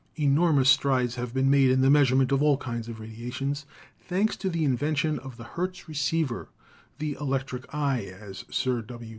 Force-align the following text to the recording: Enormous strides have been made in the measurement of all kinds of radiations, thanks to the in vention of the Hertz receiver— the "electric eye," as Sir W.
Enormous 0.15 0.67
strides 0.67 1.13
have 1.13 1.31
been 1.31 1.47
made 1.47 1.69
in 1.69 1.81
the 1.81 1.89
measurement 1.91 2.31
of 2.31 2.41
all 2.41 2.57
kinds 2.57 2.89
of 2.89 2.99
radiations, 2.99 3.67
thanks 3.99 4.35
to 4.35 4.49
the 4.49 4.63
in 4.65 4.75
vention 4.75 5.19
of 5.19 5.37
the 5.37 5.43
Hertz 5.43 5.87
receiver— 5.87 6.49
the 6.97 7.15
"electric 7.21 7.71
eye," 7.71 8.05
as 8.05 8.43
Sir 8.49 8.81
W. 8.81 9.09